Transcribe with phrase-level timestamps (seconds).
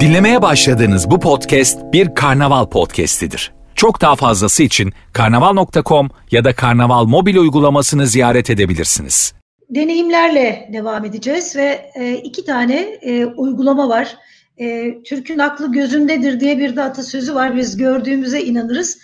[0.00, 3.52] Dinlemeye başladığınız bu podcast bir karnaval podcastidir.
[3.74, 9.34] Çok daha fazlası için karnaval.com ya da karnaval mobil uygulamasını ziyaret edebilirsiniz.
[9.70, 14.16] Deneyimlerle devam edeceğiz ve e, iki tane e, uygulama var.
[14.58, 17.56] E, Türk'ün aklı gözündedir diye bir de atasözü var.
[17.56, 18.98] Biz gördüğümüze inanırız.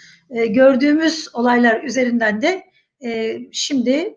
[0.49, 2.63] Gördüğümüz olaylar üzerinden de
[3.53, 4.15] şimdi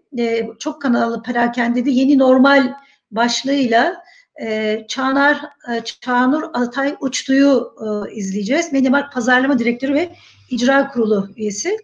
[0.59, 2.73] çok kanallı perakendede yeni normal
[3.11, 4.02] başlığıyla
[4.41, 5.41] e, Çağnar
[5.71, 8.73] e, Çağnur Atay Uçtu'yu e, izleyeceğiz.
[8.73, 10.09] Mediamarkt Pazarlama Direktörü ve
[10.49, 11.77] İcra Kurulu üyesi.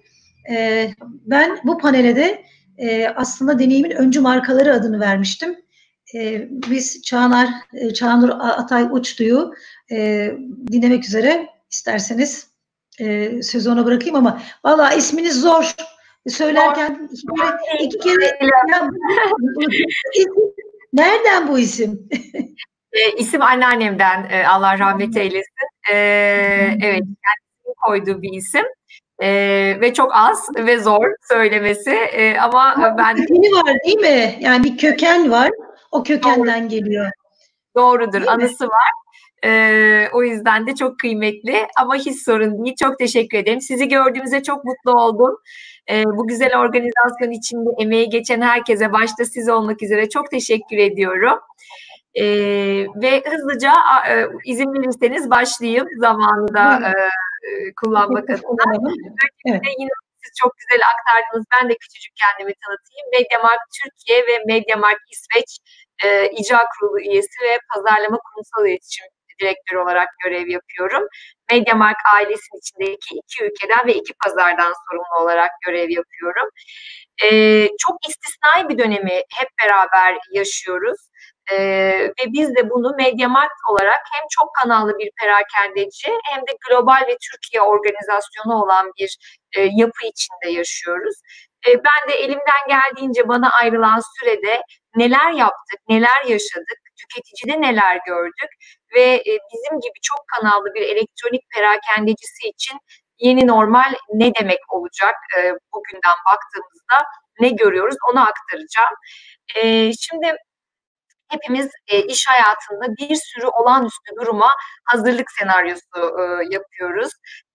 [0.50, 0.90] E,
[1.26, 2.44] ben bu panele de
[2.78, 5.56] e, aslında deneyimin öncü markaları adını vermiştim.
[6.16, 9.54] E, biz Çağnar e, Çağnur Atay Uçtu'yu
[9.92, 10.32] e,
[10.72, 12.48] dinlemek üzere isterseniz
[13.00, 15.76] e, sözü ona bırakayım ama valla isminiz zor.
[16.28, 18.40] Söylerken iki kere, iki kere
[20.94, 22.10] nereden bu isim?
[22.94, 25.70] e, isim anneannemden e, Allah rahmet eylesin.
[25.92, 25.96] E,
[26.82, 28.66] evet kendisinin koyduğu bir isim.
[29.22, 29.30] E,
[29.82, 33.16] ve çok az ve zor söylemesi e, ama ben...
[33.16, 34.38] Kökeni var değil mi?
[34.40, 35.50] Yani bir köken var.
[35.92, 36.70] O kökenden Doğru.
[36.70, 37.12] geliyor.
[37.76, 38.14] Doğrudur.
[38.14, 38.70] Değil anısı mi?
[38.70, 38.92] var.
[39.46, 42.76] Ee, o yüzden de çok kıymetli ama hiç sorun değil.
[42.80, 43.62] Çok teşekkür ederim.
[43.62, 45.38] Sizi gördüğümüzde çok mutlu oldum.
[45.90, 51.40] Ee, bu güzel organizasyon içinde emeği geçen herkese başta siz olmak üzere çok teşekkür ediyorum.
[52.16, 52.26] Ee,
[52.96, 53.74] ve hızlıca
[54.10, 56.94] e, izin verirseniz başlayayım zamanı da e,
[57.76, 58.92] kullanmak adına.
[59.46, 59.62] Evet.
[59.80, 59.90] Yine
[60.24, 61.46] siz çok güzel aktardınız.
[61.54, 63.08] Ben de küçücük kendimi tanıtayım.
[63.14, 65.58] Mediamarkt Türkiye ve Mediamarkt İsveç
[66.06, 69.06] e, İcra Kurulu üyesi ve Pazarlama Kurumsal İletişim
[69.42, 71.08] direktörü olarak görev yapıyorum.
[71.52, 76.50] Mediamark ailesinin içindeki iki ülkeden ve iki pazardan sorumlu olarak görev yapıyorum.
[77.24, 81.10] Ee, çok istisnai bir dönemi hep beraber yaşıyoruz.
[81.52, 87.06] Ee, ve biz de bunu Mediamarkt olarak hem çok kanallı bir perakendeci hem de global
[87.08, 89.18] ve Türkiye organizasyonu olan bir
[89.58, 91.16] e, yapı içinde yaşıyoruz.
[91.68, 94.62] E, ben de elimden geldiğince bana ayrılan sürede
[94.96, 98.52] neler yaptık, neler yaşadık, tüketicide neler gördük
[98.96, 102.78] ve e, bizim gibi çok kanallı bir elektronik perakendecisi için
[103.20, 105.40] yeni normal ne demek olacak e,
[105.74, 108.96] bugünden baktığımızda ne görüyoruz onu aktaracağım.
[109.56, 110.36] E, şimdi
[111.30, 114.50] hepimiz e, iş hayatında bir sürü olağanüstü duruma
[114.86, 116.24] hazırlık senaryosu e,
[116.56, 117.12] yapıyoruz.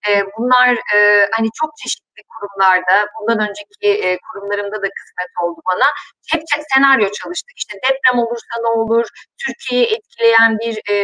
[0.09, 5.85] E, bunlar e, hani çok çeşitli kurumlarda, bundan önceki e, kurumlarımda da kısmet oldu bana.
[6.31, 6.41] Hep
[6.73, 7.57] senaryo çalıştık.
[7.57, 9.07] İşte deprem olursa ne olur,
[9.45, 10.95] Türkiye'yi etkileyen bir e,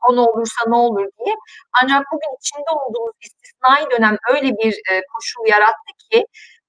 [0.00, 1.34] konu olursa ne olur diye.
[1.82, 6.24] Ancak bugün içinde olduğumuz istisnai dönem öyle bir e, koşul yarattı ki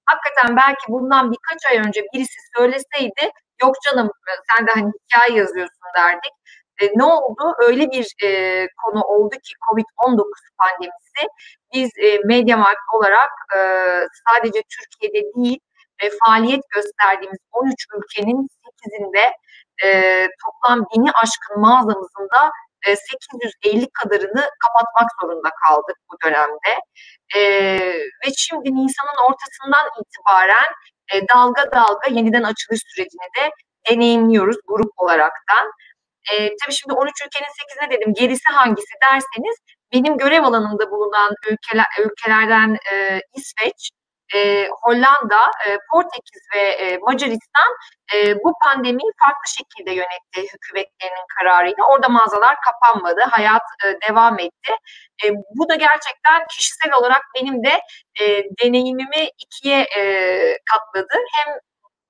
[0.06, 3.32] hakikaten belki bundan birkaç ay önce birisi söyleseydi
[3.62, 4.10] yok canım
[4.50, 6.34] sen de hani hikaye yazıyorsun derdik.
[6.82, 7.56] E, ne oldu?
[7.68, 10.24] Öyle bir e, konu oldu ki COVID-19
[10.58, 11.28] pandemisi.
[11.74, 13.60] Biz e, Mediamarkt olarak e,
[14.28, 15.60] sadece Türkiye'de değil
[16.00, 19.34] e, faaliyet gösterdiğimiz 13 ülkenin 8'inde
[19.84, 22.52] e, toplam bini aşkın mağazamızın da
[22.86, 26.80] 850 kadarını kapatmak zorunda kaldık bu dönemde.
[27.36, 27.42] E,
[28.00, 30.72] ve şimdi Nisan'ın ortasından itibaren
[31.14, 33.52] e, dalga dalga yeniden açılış sürecini de
[33.90, 35.72] deneyimliyoruz grup olaraktan.
[36.32, 39.56] E, tabii şimdi 13 ülkenin 8'ine dedim gerisi hangisi derseniz
[39.94, 43.90] benim görev alanımda bulunan ülkeler, ülkelerden e, İsveç,
[44.36, 47.72] e, Hollanda, e, Portekiz ve e, Macaristan
[48.16, 51.84] e, bu pandemiyi farklı şekilde yönetti hükümetlerinin kararıyla.
[51.94, 54.74] Orada mağazalar kapanmadı, hayat e, devam etti.
[55.26, 57.82] E, bu da gerçekten kişisel olarak benim de
[58.22, 60.04] e, deneyimimi ikiye e,
[60.72, 61.14] katladı.
[61.34, 61.56] Hem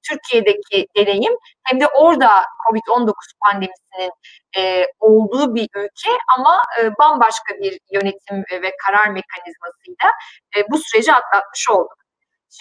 [0.09, 3.13] Türkiye'deki deneyim hem de orada COVID-19
[3.45, 4.11] pandemisinin
[4.57, 10.11] e, olduğu bir ülke ama e, bambaşka bir yönetim ve karar mekanizmasıyla
[10.57, 11.97] e, bu süreci atlatmış olduk.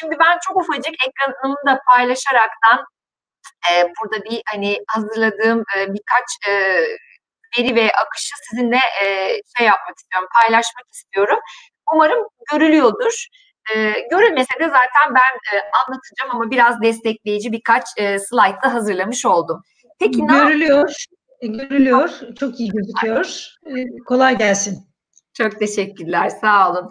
[0.00, 2.84] Şimdi ben çok ufacık ekranımı da paylaşaraktan
[3.70, 6.52] e, burada bir hani hazırladığım e, birkaç e,
[7.58, 9.06] veri ve akışı sizinle e,
[9.56, 11.38] şey yapmak istiyorum, paylaşmak istiyorum.
[11.94, 13.26] Umarım görülüyordur.
[13.76, 19.26] E, görülmese de zaten ben e, anlatacağım ama biraz destekleyici birkaç e, slide da hazırlamış
[19.26, 19.62] oldum.
[19.98, 21.04] Peki ne Görülüyor,
[21.42, 22.10] görülüyor.
[22.40, 23.46] Çok iyi gözüküyor.
[23.66, 24.78] E, kolay gelsin.
[25.34, 26.90] Çok teşekkürler, sağ olun.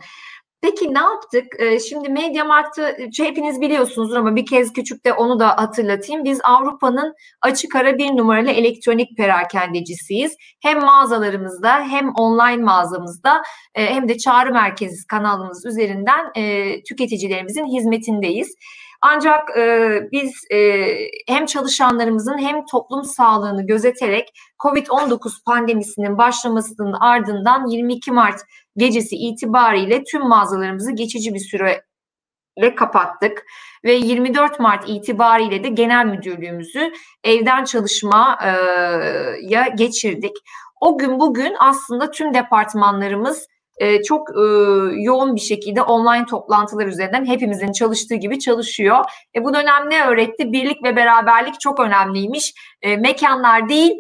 [0.62, 1.46] Peki ne yaptık?
[1.90, 6.24] Şimdi Mediamarkt'ı hepiniz biliyorsunuzdur ama bir kez küçük de onu da hatırlatayım.
[6.24, 10.38] Biz Avrupa'nın açık ara bir numaralı elektronik perakendecisiyiz.
[10.62, 13.42] Hem mağazalarımızda hem online mağazamızda
[13.74, 16.34] hem de çağrı merkezi kanalımız üzerinden
[16.84, 18.56] tüketicilerimizin hizmetindeyiz.
[19.02, 20.58] Ancak e, biz e,
[21.28, 28.40] hem çalışanlarımızın hem toplum sağlığını gözeterek COVID-19 pandemisinin başlamasının ardından 22 Mart
[28.78, 31.84] gecesi itibariyle tüm mağazalarımızı geçici bir süre
[32.58, 33.46] ile kapattık
[33.84, 36.92] ve 24 Mart itibariyle de genel müdürlüğümüzü
[37.24, 40.36] evden çalışmaya geçirdik.
[40.82, 43.48] O gün bugün aslında tüm departmanlarımız
[43.82, 44.44] e, çok e,
[45.02, 49.06] yoğun bir şekilde online toplantılar üzerinden hepimizin çalıştığı gibi çalışıyor.
[49.36, 50.52] E, bu dönem ne öğretti?
[50.52, 52.54] Birlik ve beraberlik çok önemliymiş.
[52.82, 53.92] E, mekanlar değil,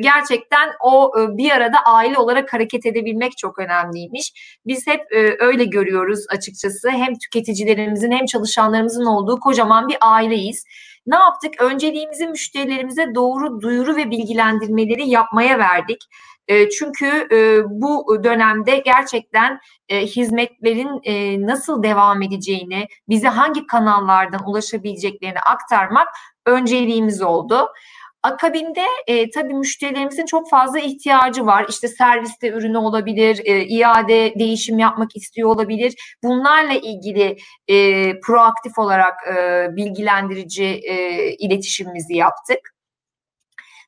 [0.00, 4.32] gerçekten o bir arada aile olarak hareket edebilmek çok önemliymiş.
[4.66, 5.00] Biz hep
[5.38, 6.90] öyle görüyoruz açıkçası.
[6.90, 10.64] Hem tüketicilerimizin hem çalışanlarımızın olduğu kocaman bir aileyiz.
[11.06, 11.60] Ne yaptık?
[11.60, 15.98] Önceliğimizi müşterilerimize doğru duyuru ve bilgilendirmeleri yapmaya verdik.
[16.48, 21.02] E, çünkü e, bu dönemde gerçekten e, hizmetlerin
[21.46, 26.08] nasıl devam edeceğini, bize hangi kanallardan ulaşabileceklerini aktarmak
[26.46, 27.68] önceliğimiz oldu.
[28.22, 31.66] Akabinde e, tabii müşterilerimizin çok fazla ihtiyacı var.
[31.68, 35.94] İşte serviste ürünü olabilir, e, iade değişim yapmak istiyor olabilir.
[36.22, 37.36] Bunlarla ilgili
[37.68, 42.71] e, proaktif olarak e, bilgilendirici e, iletişimimizi yaptık.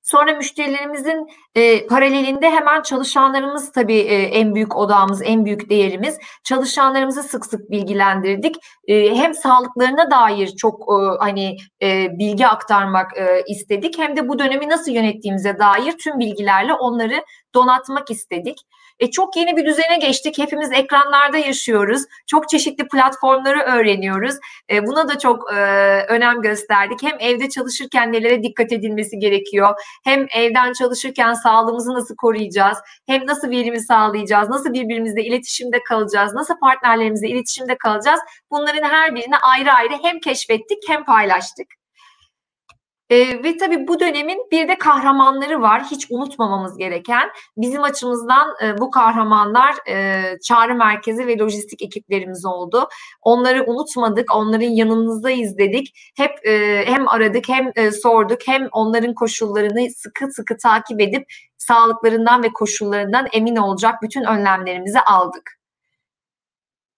[0.05, 6.19] Sonra müşterilerimizin e, paralelinde hemen çalışanlarımız tabii e, en büyük odağımız, en büyük değerimiz.
[6.45, 8.57] Çalışanlarımızı sık sık bilgilendirdik.
[8.89, 13.99] E, hem sağlıklarına dair çok e, hani e, bilgi aktarmak e, istedik.
[13.99, 17.25] Hem de bu dönemi nasıl yönettiğimize dair tüm bilgilerle onları
[17.55, 18.59] donatmak istedik.
[19.01, 20.39] E, çok yeni bir düzene geçtik.
[20.39, 22.03] Hepimiz ekranlarda yaşıyoruz.
[22.27, 24.35] Çok çeşitli platformları öğreniyoruz.
[24.71, 25.57] E, buna da çok e,
[26.09, 27.03] önem gösterdik.
[27.03, 29.75] Hem evde çalışırken nelere dikkat edilmesi gerekiyor.
[30.05, 32.79] Hem evden çalışırken sağlığımızı nasıl koruyacağız?
[33.07, 34.49] Hem nasıl verimi sağlayacağız?
[34.49, 36.35] Nasıl birbirimizle iletişimde kalacağız?
[36.35, 38.21] Nasıl partnerlerimizle iletişimde kalacağız?
[38.51, 41.84] Bunların her birini ayrı ayrı hem keşfettik hem paylaştık.
[43.15, 45.83] E, ve tabii bu dönemin bir de kahramanları var.
[45.91, 47.31] Hiç unutmamamız gereken.
[47.57, 52.89] Bizim açımızdan e, bu kahramanlar e, çağrı merkezi ve lojistik ekiplerimiz oldu.
[53.23, 56.13] Onları unutmadık, onların yanımızdayız dedik.
[56.17, 61.25] Hep e, hem aradık hem e, sorduk hem onların koşullarını sıkı sıkı takip edip
[61.59, 65.59] sağlıklarından ve koşullarından emin olacak bütün önlemlerimizi aldık.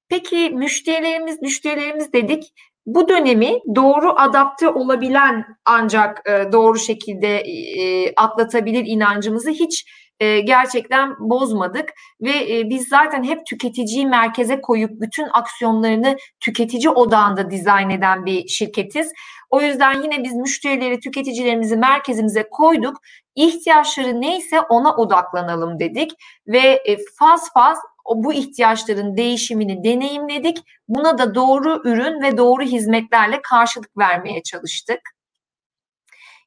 [0.09, 2.53] Peki müşterilerimiz, müşterilerimiz dedik
[2.87, 9.87] bu dönemi doğru adapte olabilen ancak e, doğru şekilde e, atlatabilir inancımızı hiç
[10.21, 17.51] e, gerçekten bozmadık ve e, biz zaten hep tüketiciyi merkeze koyup bütün aksiyonlarını tüketici odağında
[17.51, 19.13] dizayn eden bir şirketiz.
[19.51, 22.97] O yüzden yine biz müşterileri, tüketicilerimizi merkezimize koyduk.
[23.35, 26.13] İhtiyaçları neyse ona odaklanalım dedik
[26.47, 30.59] ve e, faz faz o bu ihtiyaçların değişimini deneyimledik.
[30.89, 35.01] Buna da doğru ürün ve doğru hizmetlerle karşılık vermeye çalıştık.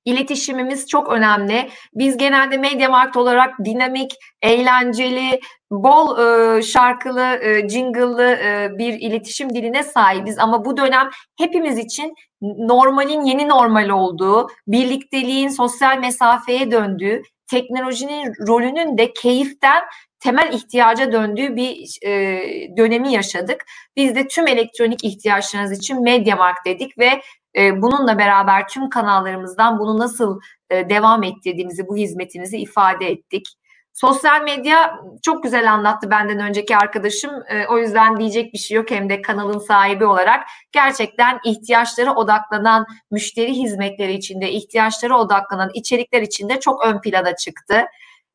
[0.05, 1.69] İletişimimiz çok önemli.
[1.93, 4.11] Biz genelde Mediamarkt olarak dinamik,
[4.41, 5.39] eğlenceli,
[5.71, 10.39] bol e, şarkılı, e, jingle'lı e, bir iletişim diline sahibiz.
[10.39, 18.97] Ama bu dönem hepimiz için normalin yeni normal olduğu, birlikteliğin sosyal mesafeye döndüğü, teknolojinin rolünün
[18.97, 19.83] de keyiften
[20.19, 22.41] temel ihtiyaca döndüğü bir e,
[22.77, 23.65] dönemi yaşadık.
[23.95, 27.21] Biz de tüm elektronik ihtiyaçlarınız için Mediamarkt dedik ve
[27.57, 33.47] e, bununla beraber tüm kanallarımızdan bunu nasıl e, devam ettirdiğimizi, bu hizmetinizi ifade ettik.
[34.01, 37.31] Sosyal medya çok güzel anlattı benden önceki arkadaşım.
[37.49, 40.47] E, o yüzden diyecek bir şey yok hem de kanalın sahibi olarak.
[40.71, 47.85] Gerçekten ihtiyaçlara odaklanan müşteri hizmetleri içinde, ihtiyaçlara odaklanan içerikler içinde çok ön plana çıktı.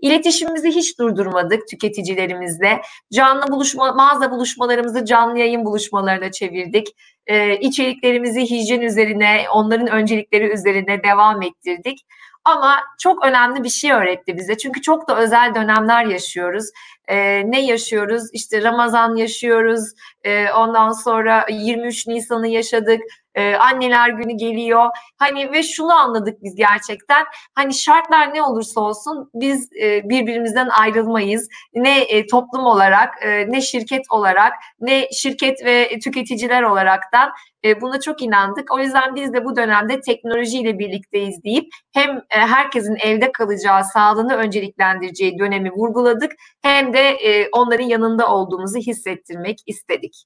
[0.01, 2.81] İletişimimizi hiç durdurmadık tüketicilerimizle.
[3.13, 6.89] Canlı buluşma, mağaza buluşmalarımızı canlı yayın buluşmalarına çevirdik.
[7.27, 11.99] Ee, içeriklerimizi hijyen üzerine, onların öncelikleri üzerine devam ettirdik.
[12.45, 14.59] Ama çok önemli bir şey öğretti bize.
[14.59, 16.71] Çünkü çok da özel dönemler yaşıyoruz.
[17.09, 18.23] Ee, ne yaşıyoruz?
[18.33, 19.85] İşte Ramazan yaşıyoruz.
[20.25, 23.01] Ee, ondan sonra 23 Nisan'ı yaşadık
[23.35, 24.87] e, anneler günü geliyor.
[25.19, 27.25] Hani ve şunu anladık biz gerçekten.
[27.55, 31.49] Hani şartlar ne olursa olsun biz e, birbirimizden ayrılmayız.
[31.75, 37.33] Ne e, toplum olarak, e, ne şirket olarak, ne şirket ve tüketiciler olaraktan
[37.65, 38.73] e, buna çok inandık.
[38.73, 44.35] O yüzden biz de bu dönemde teknolojiyle birlikteyiz deyip hem e, herkesin evde kalacağı, sağlığını
[44.35, 46.33] önceliklendireceği dönemi vurguladık
[46.63, 50.25] hem de e, onların yanında olduğumuzu hissettirmek istedik.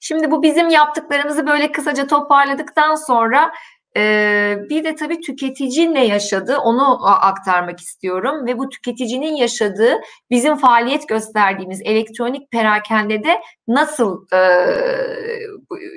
[0.00, 3.52] Şimdi bu bizim yaptıklarımızı böyle kısaca toparladıktan sonra
[3.96, 10.56] Ee, bir de tabii tüketici ne yaşadı onu aktarmak istiyorum ve bu tüketicinin yaşadığı bizim
[10.56, 14.38] faaliyet gösterdiğimiz elektronik perakendede nasıl e,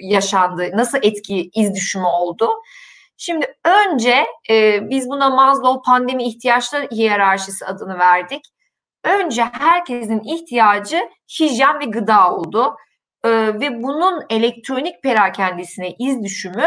[0.02, 2.50] yaşandı, nasıl etki iz düşümü oldu.
[3.18, 8.42] Şimdi önce e, biz buna Maslow pandemi ihtiyaçlar hiyerarşisi adını verdik.
[9.06, 11.10] Önce herkesin ihtiyacı
[11.40, 12.76] hijyen ve gıda oldu.
[13.24, 16.66] E, ve bunun elektronik perakendesine iz düşümü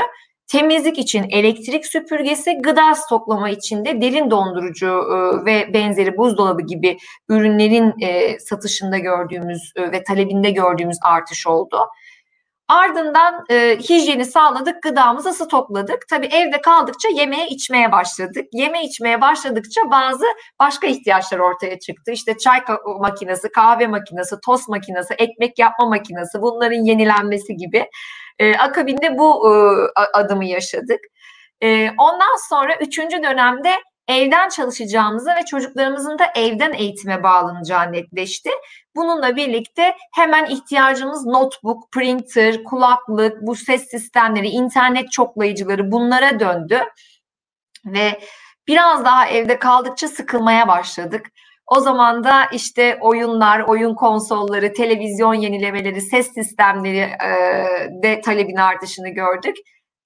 [0.48, 6.98] temizlik için elektrik süpürgesi, gıda stoklama için de derin dondurucu e, ve benzeri buzdolabı gibi
[7.28, 11.78] ürünlerin e, satışında gördüğümüz e, ve talebinde gördüğümüz artış oldu.
[12.68, 16.08] Ardından e, hijyeni sağladık, gıdamızı stokladık.
[16.08, 18.46] Tabii evde kaldıkça yemeye içmeye başladık.
[18.52, 20.24] Yeme içmeye başladıkça bazı
[20.60, 22.12] başka ihtiyaçlar ortaya çıktı.
[22.12, 22.60] İşte çay
[23.00, 27.90] makinesi, kahve makinesi, tost makinesi, ekmek yapma makinesi bunların yenilenmesi gibi.
[28.38, 29.52] E, akabinde bu e,
[30.12, 31.00] adımı yaşadık.
[31.60, 33.72] E, ondan sonra üçüncü dönemde
[34.08, 38.50] evden çalışacağımızı ve çocuklarımızın da evden eğitime bağlanacağı netleşti.
[38.98, 46.80] Bununla birlikte hemen ihtiyacımız notebook, printer, kulaklık, bu ses sistemleri, internet çoklayıcıları bunlara döndü.
[47.86, 48.20] Ve
[48.68, 51.26] biraz daha evde kaldıkça sıkılmaya başladık.
[51.66, 57.30] O zaman da işte oyunlar, oyun konsolları, televizyon yenilemeleri, ses sistemleri e,
[58.02, 59.56] de talebin artışını gördük.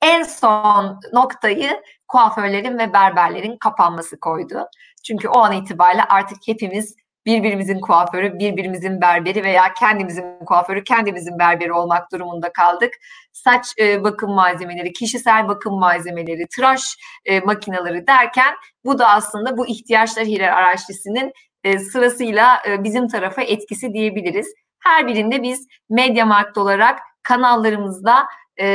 [0.02, 4.66] En son noktayı kuaförlerin ve berberlerin kapanması koydu.
[5.06, 11.72] Çünkü o an itibariyle artık hepimiz birbirimizin kuaförü, birbirimizin berberi veya kendimizin kuaförü, kendimizin berberi
[11.72, 12.94] olmak durumunda kaldık.
[13.32, 19.66] Saç e, bakım malzemeleri, kişisel bakım malzemeleri, tıraş e, makineleri derken bu da aslında bu
[19.66, 21.32] ihtiyaçlar hiyerarşisinin
[21.64, 24.46] e, sırasıyla e, bizim tarafa etkisi diyebiliriz.
[24.84, 28.26] Her birinde biz Media Markt olarak kanallarımızda
[28.60, 28.66] e,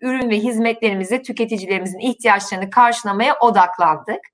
[0.00, 4.31] ürün ve hizmetlerimizi tüketicilerimizin ihtiyaçlarını karşılamaya odaklandık.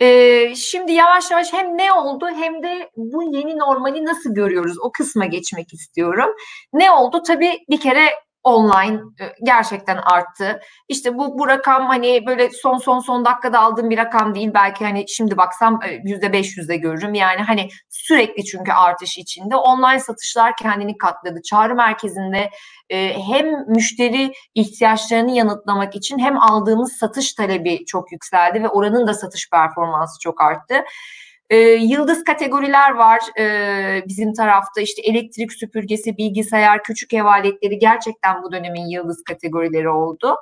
[0.00, 4.92] Ee, şimdi yavaş yavaş hem ne oldu hem de bu yeni normali nasıl görüyoruz o
[4.92, 6.30] kısma geçmek istiyorum.
[6.72, 7.22] Ne oldu?
[7.26, 8.10] Tabii bir kere
[8.44, 10.60] online e, gerçekten arttı.
[10.88, 14.50] İşte bu bu rakam hani böyle son son son dakikada aldığım bir rakam değil.
[14.54, 17.14] Belki hani şimdi baksam e, yüzde beş yüzde görürüm.
[17.14, 19.56] Yani hani sürekli çünkü artış içinde.
[19.56, 21.42] Online satışlar kendini katladı.
[21.42, 22.50] Çağrı merkezinde
[22.90, 29.14] e, hem müşteri ihtiyaçlarını yanıtlamak için hem aldığımız satış talebi çok yükseldi ve oranın da
[29.14, 30.84] satış performansı çok arttı.
[31.50, 38.42] E, yıldız kategoriler var e, bizim tarafta işte elektrik süpürgesi, bilgisayar, küçük ev aletleri gerçekten
[38.42, 40.36] bu dönemin yıldız kategorileri oldu.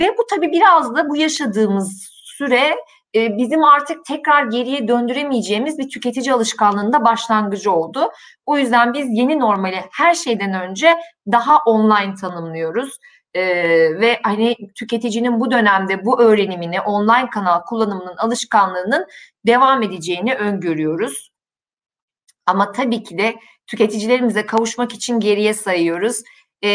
[0.00, 2.76] Ve bu tabii biraz da bu yaşadığımız süre
[3.14, 8.10] e, bizim artık tekrar geriye döndüremeyeceğimiz bir tüketici alışkanlığında başlangıcı oldu.
[8.46, 10.96] O yüzden biz yeni normali her şeyden önce
[11.32, 12.98] daha online tanımlıyoruz.
[13.34, 19.06] Ee, ve hani tüketicinin bu dönemde bu öğrenimini online kanal kullanımının alışkanlığının
[19.46, 21.30] devam edeceğini öngörüyoruz.
[22.46, 23.36] Ama tabii ki de
[23.66, 26.22] tüketicilerimize kavuşmak için geriye sayıyoruz
[26.62, 26.70] e,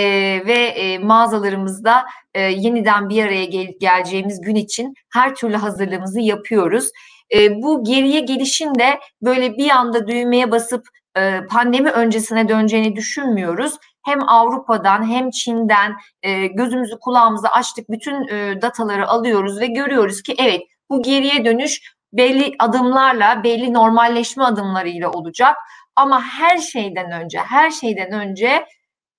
[0.46, 6.90] ve e, mağazalarımızda e, yeniden bir araya gel- geleceğimiz gün için her türlü hazırlığımızı yapıyoruz.
[7.36, 10.88] E, bu geriye gelişin de böyle bir anda düğmeye basıp
[11.18, 13.74] e, pandemi öncesine döneceğini düşünmüyoruz.
[14.06, 20.36] Hem Avrupa'dan hem Çin'den e, gözümüzü kulağımızı açtık bütün e, dataları alıyoruz ve görüyoruz ki
[20.40, 25.56] evet bu geriye dönüş belli adımlarla, belli normalleşme adımlarıyla olacak.
[25.96, 28.66] Ama her şeyden önce, her şeyden önce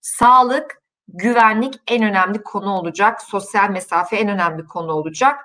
[0.04, 3.22] sağlık, güvenlik en önemli konu olacak.
[3.22, 5.40] Sosyal mesafe en önemli konu olacak.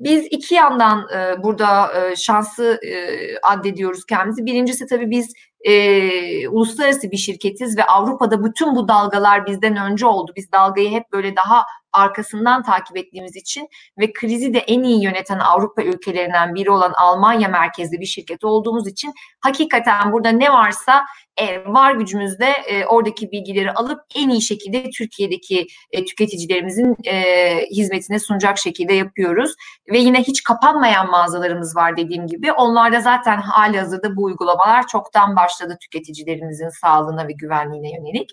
[0.00, 2.96] Biz iki yandan e, burada e, şansı e,
[3.42, 4.46] addediyoruz kendimizi.
[4.46, 10.32] Birincisi tabii biz e, uluslararası bir şirketiz ve Avrupa'da bütün bu dalgalar bizden önce oldu.
[10.36, 15.38] Biz dalgayı hep böyle daha arkasından takip ettiğimiz için ve krizi de en iyi yöneten
[15.38, 21.04] Avrupa ülkelerinden biri olan Almanya merkezli bir şirket olduğumuz için hakikaten burada ne varsa
[21.36, 27.22] e, var gücümüzde e, oradaki bilgileri alıp en iyi şekilde Türkiye'deki e, tüketicilerimizin e,
[27.70, 29.54] hizmetine sunacak şekilde yapıyoruz.
[29.92, 32.52] Ve yine hiç kapanmayan mağazalarımız var dediğim gibi.
[32.52, 38.30] Onlarda zaten hali hazırda bu uygulamalar çoktan başladı tüketicilerimizin sağlığına ve güvenliğine yönelik.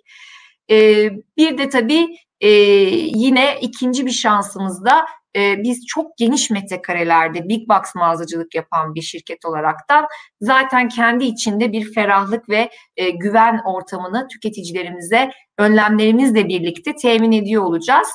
[0.72, 2.08] E, bir de tabii
[2.42, 5.06] e, yine ikinci bir şansımız da
[5.36, 10.08] e, biz çok geniş metrekarelerde big box mağazacılık yapan bir şirket olaraktan
[10.42, 18.08] zaten kendi içinde bir ferahlık ve e, güven ortamını tüketicilerimize önlemlerimizle birlikte temin ediyor olacağız.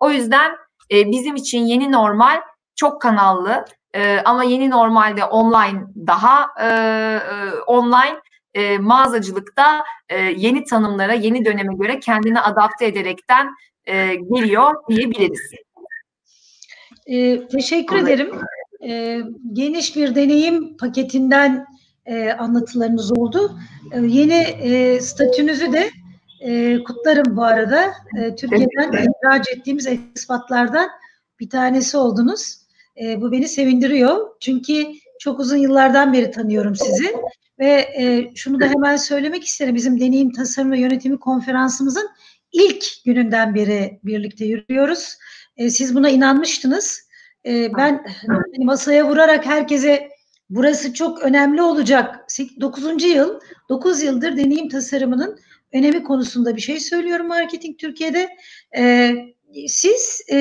[0.00, 0.52] O yüzden
[0.92, 2.40] e, bizim için yeni normal
[2.76, 8.20] çok kanallı e, ama yeni normalde online daha e, e, online
[8.54, 13.54] e, mağazacılıkta e, yeni tanımlara, yeni döneme göre kendini adapte ederekten
[13.86, 15.50] e, geliyor diyebiliriz.
[17.06, 18.08] E, teşekkür evet.
[18.08, 18.30] ederim.
[18.88, 19.20] E,
[19.52, 21.66] geniş bir deneyim paketinden
[22.06, 23.58] e, anlatılarınız oldu.
[23.92, 25.90] E, yeni e, statünüzü de
[26.40, 27.94] e, kutlarım bu arada.
[28.18, 30.90] E, Türkiye'den ihraç ettiğimiz ekspatlardan
[31.40, 32.58] bir tanesi oldunuz.
[33.02, 34.28] E, bu beni sevindiriyor.
[34.40, 34.86] Çünkü
[35.18, 37.16] çok uzun yıllardan beri tanıyorum sizi.
[37.58, 39.74] Ve e, şunu da hemen söylemek isterim.
[39.74, 42.08] Bizim deneyim tasarım ve yönetimi konferansımızın
[42.52, 45.18] ilk gününden beri birlikte yürüyoruz.
[45.56, 47.08] E, siz buna inanmıştınız.
[47.46, 50.08] E, ben hani masaya vurarak herkese
[50.50, 52.26] burası çok önemli olacak.
[52.60, 53.04] 9.
[53.04, 55.38] yıl, 9 yıldır deneyim tasarımının
[55.72, 58.28] önemi konusunda bir şey söylüyorum marketing Türkiye'de.
[58.76, 59.14] E,
[59.68, 60.36] siz e,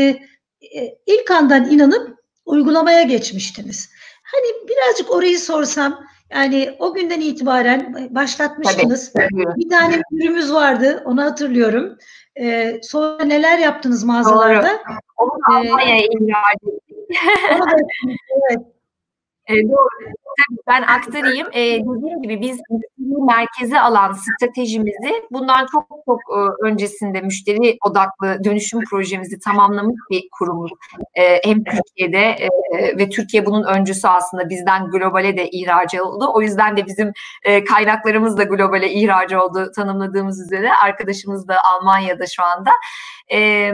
[0.75, 3.89] e, ilk andan inanıp uygulamaya geçmiştiniz.
[4.23, 9.13] Hani birazcık orayı sorsam yani o günden itibaren başlatmıştınız.
[9.13, 9.55] Tabii, tabii.
[9.55, 11.97] Bir tane ürümüz vardı onu hatırlıyorum.
[12.39, 14.67] Ee, sonra neler yaptınız mağazalarda?
[14.67, 14.97] Doğru.
[15.17, 16.57] Onu Almanya'ya ee, ihraç
[18.49, 18.59] evet.
[19.47, 20.13] E, doğru.
[20.67, 21.47] Ben aktarayım.
[21.53, 22.59] E, dediğim gibi biz
[23.25, 30.71] merkeze alan stratejimizi bundan çok çok e, öncesinde müşteri odaklı dönüşüm projemizi tamamlamış bir kurumuz.
[31.15, 32.49] E, hem Türkiye'de e,
[32.97, 36.31] ve Türkiye bunun öncüsü aslında bizden globale de ihraç oldu.
[36.33, 37.11] O yüzden de bizim
[37.43, 40.69] e, kaynaklarımız da globale ihraç oldu tanımladığımız üzere.
[40.83, 42.71] Arkadaşımız da Almanya'da şu anda
[43.33, 43.71] e,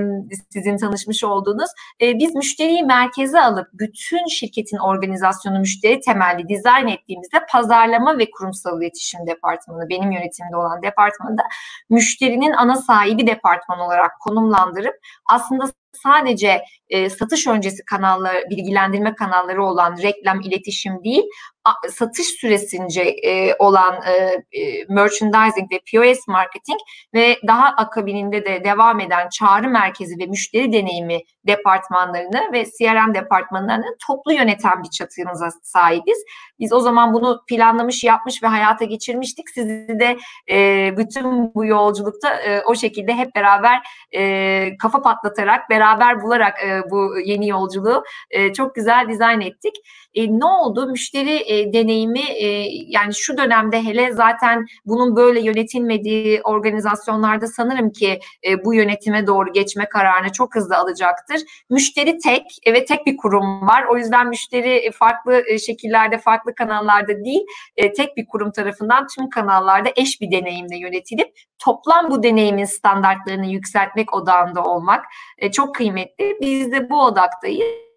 [0.50, 1.70] sizin tanışmış olduğunuz.
[2.02, 8.82] E, biz müşteriyi merkeze alıp bütün şirketin organizasyonu müşteri temelli dizayn ettiğimizde pazarlama ve kurumsal
[8.82, 11.42] iletişim departmanı, benim yönetimde olan departmanda
[11.90, 14.96] müşterinin ana sahibi departman olarak konumlandırıp
[15.30, 21.24] aslında sadece e, satış öncesi kanalları, bilgilendirme kanalları olan reklam, iletişim değil,
[21.66, 24.14] a, satış süresince e, olan e,
[24.60, 26.80] e, merchandising ve POS marketing
[27.14, 33.98] ve daha akabininde de devam eden çağrı merkezi ve müşteri deneyimi departmanlarını ve CRM departmanlarını
[34.08, 36.18] toplu yöneten bir çatımıza sahibiz.
[36.60, 39.50] Biz o zaman bunu planlamış, yapmış ve hayata geçirmiştik.
[39.50, 40.18] Sizi de
[40.52, 43.80] e, bütün bu yolculukta e, o şekilde hep beraber
[44.16, 45.89] e, kafa patlatarak, beraber
[46.22, 49.76] bularak e, bu yeni yolculuğu e, çok güzel dizayn ettik.
[50.14, 50.88] E, ne oldu?
[50.88, 52.46] Müşteri e, deneyimi e,
[52.88, 59.54] yani şu dönemde hele zaten bunun böyle yönetilmediği organizasyonlarda sanırım ki e, bu yönetime doğru
[59.54, 61.42] geçme kararını çok hızlı alacaktır.
[61.70, 63.86] Müşteri tek e, ve tek bir kurum var.
[63.92, 67.42] O yüzden müşteri farklı e, şekillerde, farklı kanallarda değil,
[67.78, 73.46] e, tek bir kurum tarafından tüm kanallarda eş bir deneyimle yönetilip toplam bu deneyimin standartlarını
[73.46, 75.06] yükseltmek odağında olmak
[75.38, 76.38] e, çok kıymetli.
[76.42, 77.90] Biz de bu odaktayız.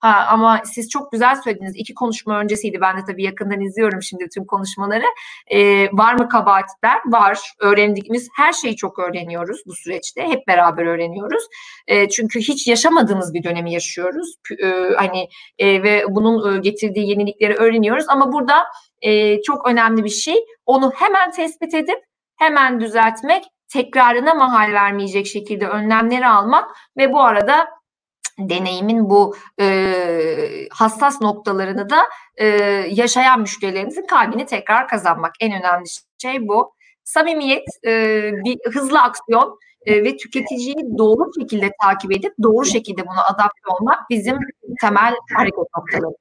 [0.00, 1.72] Ha, ama siz çok güzel söylediniz.
[1.76, 2.80] İki konuşma öncesiydi.
[2.80, 5.04] Ben de tabii yakından izliyorum şimdi tüm konuşmaları.
[5.46, 7.00] Ee, var mı kabahatler?
[7.06, 7.52] Var.
[7.60, 10.22] Öğrendiğimiz her şeyi çok öğreniyoruz bu süreçte.
[10.22, 11.42] Hep beraber öğreniyoruz.
[11.86, 14.34] E, çünkü hiç yaşamadığımız bir dönemi yaşıyoruz.
[14.62, 18.04] E, hani e, ve bunun getirdiği yenilikleri öğreniyoruz.
[18.08, 18.64] Ama burada
[19.02, 20.36] e, çok önemli bir şey.
[20.66, 21.98] Onu hemen tespit edip
[22.36, 27.68] hemen düzeltmek tekrarına mahal vermeyecek şekilde önlemleri almak ve bu arada
[28.38, 31.98] deneyimin bu e, hassas noktalarını da
[32.36, 32.46] e,
[32.90, 35.32] yaşayan müşterilerimizin kalbini tekrar kazanmak.
[35.40, 35.86] En önemli
[36.22, 36.76] şey bu.
[37.04, 43.24] Samimiyet, e, bir hızlı aksiyon e, ve tüketiciyi doğru şekilde takip edip doğru şekilde buna
[43.24, 44.38] adapte olmak bizim
[44.80, 46.16] temel hareket noktalarımız.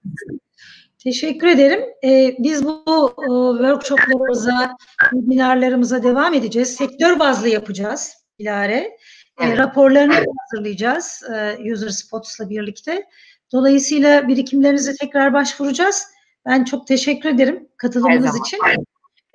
[1.06, 1.80] Teşekkür ederim.
[2.04, 4.78] Ee, biz bu e, workshoplarımıza,
[5.12, 6.76] webinarlarımıza devam edeceğiz.
[6.76, 8.98] Sektör bazlı yapacağız Bilare.
[9.40, 9.54] Evet.
[9.54, 13.06] E, raporlarını hazırlayacağız e, User Spots'la birlikte.
[13.52, 16.08] Dolayısıyla birikimlerinize tekrar başvuracağız.
[16.46, 18.60] Ben çok teşekkür ederim katılımınız için.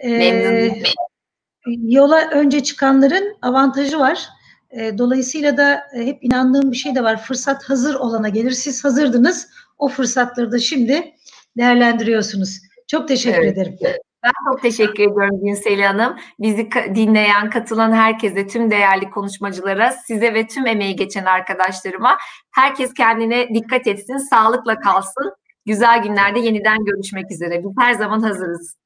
[0.04, 0.82] E,
[1.82, 4.28] yola önce çıkanların avantajı var.
[4.70, 7.22] E, dolayısıyla da e, hep inandığım bir şey de var.
[7.22, 8.50] Fırsat hazır olana gelir.
[8.50, 9.48] Siz hazırdınız.
[9.78, 11.14] O fırsatları da şimdi
[11.58, 12.58] değerlendiriyorsunuz.
[12.88, 13.52] Çok teşekkür evet.
[13.52, 13.76] ederim.
[14.24, 16.16] Ben çok teşekkür ediyorum Günsel Hanım.
[16.40, 22.18] Bizi dinleyen, katılan herkese, tüm değerli konuşmacılara, size ve tüm emeği geçen arkadaşlarıma
[22.54, 25.32] herkes kendine dikkat etsin, sağlıkla kalsın.
[25.66, 27.64] Güzel günlerde yeniden görüşmek üzere.
[27.64, 28.76] Biz her zaman hazırız.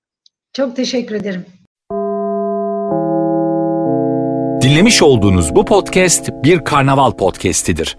[0.52, 1.46] Çok teşekkür ederim.
[4.62, 7.98] Dinlemiş olduğunuz bu podcast bir karnaval podcastidir.